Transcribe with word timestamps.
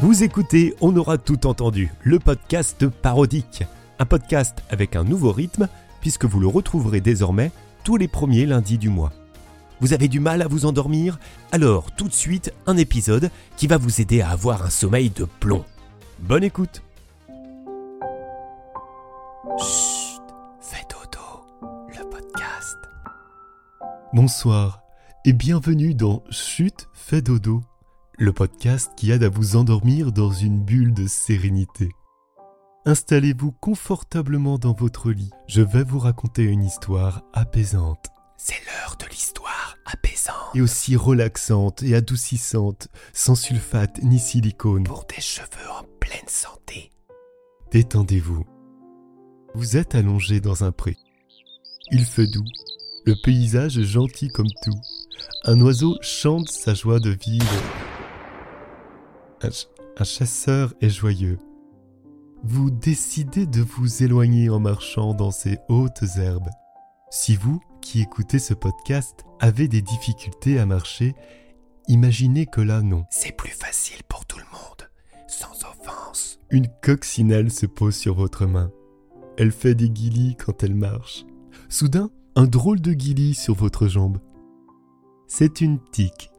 Vous 0.00 0.22
écoutez 0.22 0.74
On 0.82 0.94
aura 0.94 1.16
tout 1.16 1.46
entendu, 1.46 1.90
le 2.02 2.18
podcast 2.18 2.86
parodique. 2.86 3.64
Un 3.98 4.04
podcast 4.04 4.58
avec 4.68 4.94
un 4.94 5.04
nouveau 5.04 5.32
rythme, 5.32 5.68
puisque 6.02 6.26
vous 6.26 6.38
le 6.38 6.46
retrouverez 6.46 7.00
désormais 7.00 7.50
tous 7.82 7.96
les 7.96 8.06
premiers 8.06 8.44
lundis 8.44 8.76
du 8.76 8.90
mois. 8.90 9.10
Vous 9.80 9.94
avez 9.94 10.08
du 10.08 10.20
mal 10.20 10.42
à 10.42 10.48
vous 10.48 10.66
endormir? 10.66 11.18
Alors 11.50 11.90
tout 11.92 12.08
de 12.08 12.12
suite 12.12 12.52
un 12.66 12.76
épisode 12.76 13.30
qui 13.56 13.66
va 13.68 13.78
vous 13.78 14.02
aider 14.02 14.20
à 14.20 14.28
avoir 14.28 14.66
un 14.66 14.70
sommeil 14.70 15.08
de 15.08 15.24
plomb. 15.24 15.64
Bonne 16.18 16.44
écoute 16.44 16.82
Chut, 19.58 20.20
fais 20.60 20.84
dodo, 20.90 21.70
le 21.88 22.04
podcast. 22.10 22.76
Bonsoir 24.12 24.82
et 25.24 25.32
bienvenue 25.32 25.94
dans 25.94 26.22
Chut, 26.30 26.86
fais 26.92 27.22
dodo 27.22 27.62
le 28.18 28.32
podcast 28.32 28.92
qui 28.96 29.10
aide 29.10 29.24
à 29.24 29.28
vous 29.28 29.56
endormir 29.56 30.10
dans 30.10 30.32
une 30.32 30.62
bulle 30.62 30.94
de 30.94 31.06
sérénité. 31.06 31.90
Installez-vous 32.86 33.52
confortablement 33.52 34.58
dans 34.58 34.72
votre 34.72 35.10
lit. 35.10 35.30
Je 35.48 35.60
vais 35.60 35.82
vous 35.82 35.98
raconter 35.98 36.44
une 36.44 36.62
histoire 36.62 37.22
apaisante. 37.32 38.06
C'est 38.38 38.54
l'heure 38.66 38.96
de 38.98 39.06
l'histoire 39.06 39.76
apaisante. 39.84 40.54
Et 40.54 40.60
aussi 40.60 40.96
relaxante 40.96 41.82
et 41.82 41.94
adoucissante, 41.94 42.88
sans 43.12 43.34
sulfate 43.34 44.02
ni 44.02 44.18
silicone. 44.18 44.84
Pour 44.84 45.04
des 45.04 45.20
cheveux 45.20 45.70
en 45.78 45.84
pleine 46.00 46.28
santé. 46.28 46.92
Détendez-vous. 47.72 48.44
Vous 49.54 49.76
êtes 49.76 49.94
allongé 49.94 50.40
dans 50.40 50.64
un 50.64 50.72
pré. 50.72 50.96
Il 51.90 52.04
fait 52.04 52.26
doux. 52.26 52.44
Le 53.04 53.14
paysage 53.22 53.78
est 53.78 53.84
gentil 53.84 54.28
comme 54.28 54.50
tout. 54.62 54.80
Un 55.44 55.60
oiseau 55.60 55.96
chante 56.00 56.48
sa 56.48 56.74
joie 56.74 57.00
de 57.00 57.10
vivre 57.10 57.62
un, 59.42 60.04
chasseur 60.04 60.74
est 60.80 60.90
joyeux. 60.90 61.38
Vous 62.42 62.70
décidez 62.70 63.46
de 63.46 63.62
vous 63.62 64.02
éloigner 64.02 64.50
en 64.50 64.60
marchant 64.60 65.14
dans 65.14 65.30
ces 65.30 65.58
hautes 65.68 66.04
herbes. 66.16 66.50
Si 67.10 67.36
vous, 67.36 67.60
qui 67.80 68.02
écoutez 68.02 68.38
ce 68.38 68.54
podcast, 68.54 69.24
avez 69.40 69.68
des 69.68 69.82
difficultés 69.82 70.58
à 70.58 70.66
marcher, 70.66 71.14
imaginez 71.88 72.46
que 72.46 72.60
là 72.60 72.82
non. 72.82 73.04
C'est 73.10 73.36
plus 73.36 73.50
facile 73.50 74.02
pour 74.08 74.26
tout 74.26 74.38
le 74.38 74.44
monde, 74.44 74.90
sans 75.28 75.54
offense. 75.64 76.38
Une 76.50 76.68
coccinelle 76.82 77.50
se 77.50 77.66
pose 77.66 77.96
sur 77.96 78.14
votre 78.14 78.46
main. 78.46 78.70
Elle 79.38 79.52
fait 79.52 79.74
des 79.74 79.90
guilis 79.90 80.36
quand 80.36 80.62
elle 80.62 80.74
marche. 80.74 81.24
Soudain, 81.68 82.10
un 82.36 82.46
drôle 82.46 82.80
de 82.80 82.92
guilis 82.92 83.34
sur 83.34 83.54
votre 83.54 83.88
jambe. 83.88 84.18
C'est 85.26 85.60
une 85.60 85.80
tique 85.90 86.30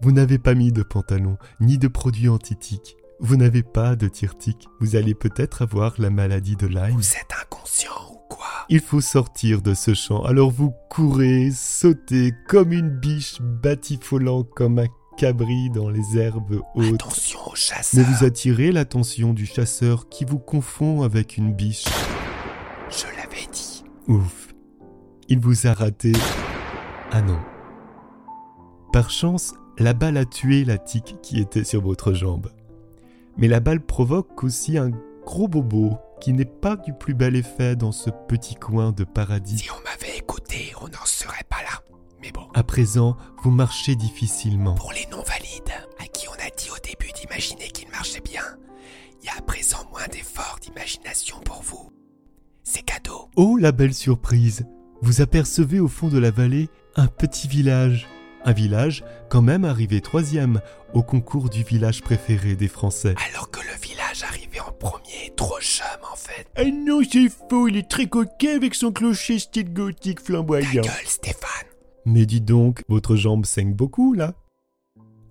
vous 0.00 0.12
n'avez 0.12 0.38
pas 0.38 0.54
mis 0.54 0.70
de 0.72 0.82
pantalon, 0.82 1.38
ni 1.60 1.76
de 1.76 1.88
produits 1.88 2.28
antitiques. 2.28 2.96
Vous 3.20 3.36
n'avez 3.36 3.64
pas 3.64 3.96
de 3.96 4.06
tirtique. 4.06 4.68
Vous 4.78 4.94
allez 4.94 5.14
peut-être 5.14 5.62
avoir 5.62 5.94
la 5.98 6.08
maladie 6.08 6.54
de 6.54 6.68
Lyme. 6.68 6.96
Vous 6.96 7.14
êtes 7.14 7.34
inconscient 7.42 7.90
ou 8.12 8.18
quoi? 8.28 8.46
Il 8.68 8.80
faut 8.80 9.00
sortir 9.00 9.60
de 9.60 9.74
ce 9.74 9.94
champ. 9.94 10.22
Alors 10.22 10.52
vous 10.52 10.72
courez, 10.88 11.50
sautez 11.52 12.32
comme 12.46 12.72
une 12.72 12.90
biche, 12.90 13.40
batifolant 13.42 14.44
comme 14.44 14.78
un 14.78 14.86
cabri 15.16 15.68
dans 15.70 15.88
les 15.88 16.16
herbes 16.16 16.62
hautes. 16.76 16.94
Attention 16.94 17.40
au 17.50 17.56
chasseur. 17.56 18.06
Mais 18.06 18.12
vous 18.12 18.24
attirez 18.24 18.70
l'attention 18.70 19.34
du 19.34 19.46
chasseur 19.46 20.08
qui 20.08 20.24
vous 20.24 20.38
confond 20.38 21.02
avec 21.02 21.36
une 21.36 21.52
biche. 21.52 21.86
Je 22.88 23.04
l'avais 23.16 23.48
dit. 23.52 23.82
Ouf. 24.06 24.54
Il 25.28 25.40
vous 25.40 25.66
a 25.66 25.72
raté. 25.72 26.12
Ah 27.10 27.20
non. 27.20 27.40
Par 28.92 29.10
chance, 29.10 29.54
la 29.78 29.94
balle 29.94 30.16
a 30.16 30.24
tué 30.24 30.64
la 30.64 30.78
tique 30.78 31.16
qui 31.22 31.38
était 31.40 31.64
sur 31.64 31.82
votre 31.82 32.12
jambe. 32.12 32.50
Mais 33.36 33.48
la 33.48 33.60
balle 33.60 33.80
provoque 33.80 34.42
aussi 34.42 34.76
un 34.76 34.90
gros 35.24 35.46
bobo 35.46 35.98
qui 36.20 36.32
n'est 36.32 36.44
pas 36.44 36.76
du 36.76 36.92
plus 36.92 37.14
bel 37.14 37.36
effet 37.36 37.76
dans 37.76 37.92
ce 37.92 38.10
petit 38.10 38.56
coin 38.56 38.90
de 38.90 39.04
paradis. 39.04 39.58
Si 39.58 39.70
on 39.70 39.80
m'avait 39.84 40.18
écouté, 40.18 40.72
on 40.80 40.88
n'en 40.88 41.04
serait 41.04 41.44
pas 41.48 41.62
là. 41.62 41.80
Mais 42.20 42.32
bon. 42.32 42.48
À 42.54 42.64
présent, 42.64 43.16
vous 43.42 43.52
marchez 43.52 43.94
difficilement. 43.94 44.74
Pour 44.74 44.92
les 44.92 45.06
non-valides, 45.12 45.72
à 46.00 46.06
qui 46.06 46.26
on 46.28 46.32
a 46.32 46.50
dit 46.56 46.70
au 46.70 46.78
début 46.84 47.12
d'imaginer 47.12 47.68
qu'ils 47.68 47.90
marchaient 47.90 48.20
bien, 48.20 48.42
il 49.20 49.26
y 49.26 49.28
a 49.28 49.38
à 49.38 49.42
présent 49.42 49.78
moins 49.92 50.08
d'efforts 50.10 50.58
d'imagination 50.60 51.38
pour 51.44 51.62
vous. 51.62 51.90
C'est 52.64 52.82
cadeau. 52.82 53.30
Oh, 53.36 53.56
la 53.56 53.70
belle 53.70 53.94
surprise 53.94 54.66
Vous 55.02 55.20
apercevez 55.20 55.78
au 55.78 55.88
fond 55.88 56.08
de 56.08 56.18
la 56.18 56.32
vallée 56.32 56.68
un 56.96 57.06
petit 57.06 57.46
village 57.46 58.08
un 58.48 58.52
village 58.52 59.04
quand 59.28 59.42
même 59.42 59.66
arrivé 59.66 60.00
troisième 60.00 60.62
au 60.94 61.02
concours 61.02 61.50
du 61.50 61.64
village 61.64 62.00
préféré 62.00 62.56
des 62.56 62.68
Français. 62.68 63.14
Alors 63.30 63.50
que 63.50 63.60
le 63.60 63.78
village 63.78 64.22
arrivait 64.22 64.60
en 64.60 64.72
premier, 64.72 65.34
trop 65.36 65.60
chum 65.60 65.84
en 66.10 66.16
fait. 66.16 66.46
Ah 66.56 66.64
non, 66.64 67.02
c'est 67.10 67.28
faux, 67.28 67.68
il 67.68 67.76
est 67.76 67.90
très 67.90 68.06
coquet 68.06 68.52
avec 68.52 68.74
son 68.74 68.90
clocher 68.90 69.38
style 69.38 69.70
gothique 69.70 70.20
flamboyant. 70.20 70.80
Ta 70.80 70.88
gueule, 70.88 71.06
Stéphane 71.06 71.68
Mais 72.06 72.24
dis 72.24 72.40
donc, 72.40 72.82
votre 72.88 73.16
jambe 73.16 73.44
saigne 73.44 73.74
beaucoup 73.74 74.14
là 74.14 74.34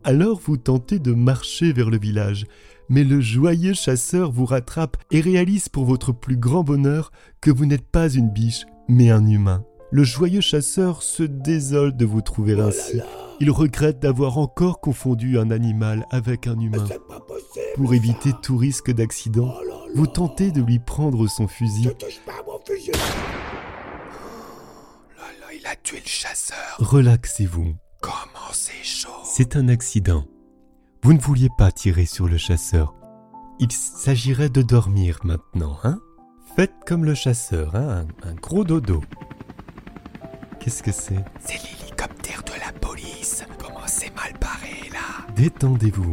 alors 0.04 0.40
vous 0.40 0.56
tentez 0.56 1.00
de 1.00 1.12
marcher 1.12 1.74
vers 1.74 1.90
le 1.90 1.98
village, 1.98 2.46
mais 2.88 3.04
le 3.04 3.20
joyeux 3.20 3.74
chasseur 3.74 4.32
vous 4.32 4.46
rattrape 4.46 4.96
et 5.12 5.20
réalise 5.20 5.68
pour 5.68 5.84
votre 5.84 6.14
plus 6.14 6.38
grand 6.38 6.64
bonheur 6.64 7.12
que 7.42 7.52
vous 7.52 7.66
n'êtes 7.66 7.90
pas 7.92 8.08
une 8.08 8.30
biche, 8.30 8.66
mais 8.88 9.10
un 9.10 9.28
humain. 9.28 9.66
Le 9.90 10.04
joyeux 10.04 10.42
chasseur 10.42 11.02
se 11.02 11.24
désole 11.24 11.96
de 11.96 12.06
vous 12.06 12.22
trouver 12.22 12.56
oh 12.58 12.64
ainsi. 12.64 13.00
Il 13.40 13.52
regrette 13.52 14.00
d'avoir 14.00 14.38
encore 14.38 14.82
confondu 14.82 15.40
un 15.40 15.50
animal 15.50 16.06
avec 16.10 16.46
un 16.48 16.60
humain. 16.60 16.86
Pour 17.76 17.94
éviter 17.94 18.32
tout 18.42 18.58
risque 18.58 18.92
d'accident, 18.92 19.54
oh 19.56 19.88
vous 19.96 20.08
tentez 20.08 20.52
de 20.52 20.62
lui 20.62 20.80
prendre 20.80 21.28
son 21.28 21.48
fusil. 21.48 21.90
fusil. 22.00 22.20
Oh 25.18 25.52
il 25.56 25.66
a 25.66 25.76
tué 25.78 26.00
le 26.00 26.08
chasseur. 26.08 26.76
Relaxez-vous. 26.80 27.76
Comment 28.02 28.52
c'est 28.52 28.84
chaud 28.84 29.10
C'est 29.24 29.56
un 29.56 29.70
accident. 29.70 30.26
Vous 31.02 31.14
ne 31.14 31.20
vouliez 31.20 31.50
pas 31.58 31.72
tirer 31.72 32.06
sur 32.06 32.28
le 32.28 32.38
chasseur. 32.38 32.94
Il 33.60 33.72
s'agirait 33.72 34.50
de 34.50 34.62
dormir 34.62 35.20
maintenant, 35.24 35.78
hein 35.84 36.00
Faites 36.56 36.76
comme 36.86 37.06
le 37.06 37.16
chasseur, 37.16 37.76
hein 37.76 38.06
un 38.24 38.34
gros 38.34 38.64
dodo. 38.64 39.02
Qu'est-ce 40.68 40.84
que 40.84 40.92
c'est 40.92 41.24
C'est 41.40 41.64
l'hélicoptère 41.64 42.44
de 42.44 42.52
la 42.60 42.74
police. 42.74 43.46
Comment 43.58 43.88
c'est 43.88 44.14
mal 44.14 44.34
barré 44.42 44.90
là? 44.92 45.26
Détendez-vous. 45.34 46.12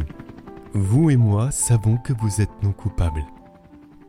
Vous 0.73 1.09
et 1.09 1.17
moi 1.17 1.51
savons 1.51 1.97
que 1.97 2.13
vous 2.13 2.39
êtes 2.39 2.63
non 2.63 2.71
coupables. 2.71 3.25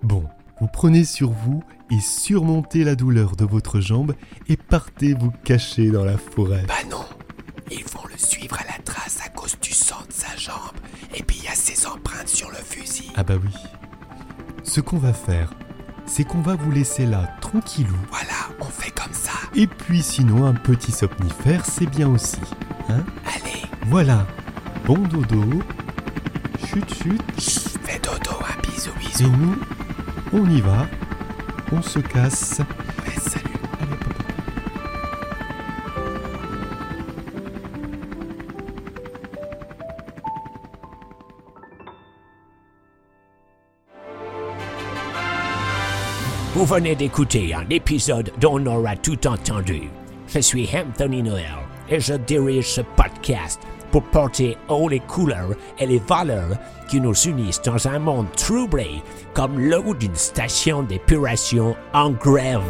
Bon, 0.05 0.23
vous 0.61 0.69
prenez 0.73 1.03
sur 1.03 1.33
vous 1.33 1.65
et 1.91 1.99
surmontez 1.99 2.85
la 2.85 2.95
douleur 2.95 3.35
de 3.35 3.45
votre 3.45 3.81
jambe 3.81 4.15
et 4.49 4.57
partez 4.57 5.15
vous 5.15 5.33
cacher 5.43 5.91
dans 5.91 6.05
la 6.05 6.17
forêt. 6.17 6.65
Bah 6.69 6.75
non, 6.89 7.05
ils 7.73 7.85
vont 7.87 8.07
le 8.09 8.17
suivre 8.17 8.57
à 8.61 8.67
la 8.67 8.81
trace 8.85 9.19
à 9.27 9.29
cause 9.31 9.59
du 9.61 9.73
sang 9.73 9.99
de 10.09 10.13
sa 10.13 10.37
jambe. 10.37 10.79
Et 11.17 11.25
puis 11.25 11.39
il 11.39 11.45
y 11.47 11.49
a 11.49 11.57
ses 11.57 11.89
empreintes 11.89 12.29
sur 12.29 12.51
le 12.51 12.59
fusil. 12.59 13.11
Ah 13.17 13.25
bah 13.25 13.35
oui. 13.43 13.51
Ce 14.63 14.81
qu'on 14.81 14.99
va 14.99 15.13
faire, 15.13 15.53
c'est 16.07 16.23
qu'on 16.23 16.41
va 16.41 16.55
vous 16.55 16.71
laisser 16.71 17.05
là, 17.05 17.37
tranquillou. 17.41 17.97
Voilà, 18.11 18.26
Et 19.59 19.67
puis 19.67 20.03
sinon, 20.03 20.45
un 20.45 20.53
petit 20.53 20.93
somnifère, 20.93 21.65
c'est 21.65 21.87
bien 21.87 22.09
aussi. 22.11 22.37
Hein 22.91 23.03
Allez. 23.25 23.63
Voilà. 23.87 24.27
Bon 24.85 24.99
dodo. 24.99 25.63
Chut, 26.67 26.85
chut. 26.95 27.23
Chut, 27.39 27.79
fais 27.83 27.99
dodo, 27.99 28.37
un 28.39 28.61
bisou, 28.61 28.91
bisou. 29.01 29.25
Et 29.25 29.31
nous, 29.31 29.57
on 30.35 30.51
y 30.51 30.61
va. 30.61 30.87
On 31.73 31.81
se 31.81 32.01
casse. 32.01 32.61
Vous 46.57 46.65
venez 46.65 46.95
d'écouter 46.95 47.53
un 47.53 47.69
épisode 47.69 48.33
dont 48.41 48.59
on 48.59 48.65
aura 48.65 48.97
tout 48.97 49.27
entendu. 49.27 49.91
Je 50.27 50.39
suis 50.39 50.67
Anthony 50.75 51.23
Noël 51.23 51.59
et 51.91 52.01
je 52.01 52.15
dirige 52.15 52.67
ce 52.69 52.81
podcast 52.81 53.61
pour 53.93 54.03
porter 54.05 54.57
haut 54.71 54.89
les 54.89 55.01
couleurs 55.01 55.51
et 55.79 55.85
les 55.85 55.99
valeurs 55.99 56.57
qui 56.89 56.99
nous 56.99 57.13
unissent 57.13 57.61
dans 57.61 57.87
un 57.87 57.99
monde 57.99 58.33
troublé 58.39 59.03
comme 59.35 59.61
l'eau 59.61 59.93
d'une 59.93 60.15
station 60.15 60.83
d'épuration 60.83 61.77
en 61.93 62.13
grève. 62.13 62.63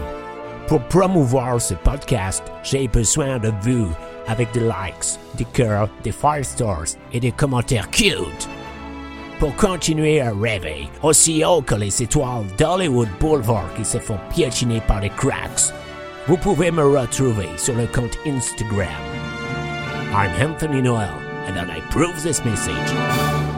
Pour 0.66 0.80
promouvoir 0.88 1.60
ce 1.60 1.74
podcast, 1.74 2.42
j'ai 2.64 2.88
besoin 2.88 3.38
de 3.38 3.52
vous 3.62 3.86
avec 4.26 4.50
des 4.50 4.62
likes, 4.62 5.16
des 5.36 5.44
cœurs, 5.44 5.88
des 6.02 6.10
fire 6.10 6.44
stars 6.44 6.96
et 7.12 7.20
des 7.20 7.30
commentaires 7.30 7.88
cute 7.88 8.48
pour 9.38 9.54
continuer 9.56 10.20
à 10.20 10.32
rêver 10.32 10.88
aussi 11.02 11.44
haut 11.44 11.62
que 11.62 11.74
les 11.74 12.02
étoiles 12.02 12.44
d'Hollywood 12.58 13.08
Boulevard 13.20 13.72
qui 13.76 13.84
se 13.84 13.98
font 13.98 14.18
piétiner 14.30 14.80
par 14.86 15.00
les 15.00 15.10
cracks. 15.10 15.72
Vous 16.26 16.36
pouvez 16.36 16.70
me 16.70 16.84
retrouver 16.84 17.48
sur 17.56 17.74
le 17.74 17.86
compte 17.86 18.18
Instagram. 18.26 18.88
I'm 20.12 20.30
Anthony 20.40 20.82
Noel 20.82 21.10
and 21.48 21.56
I 21.56 21.78
approve 21.78 22.22
this 22.22 22.44
message. 22.44 23.56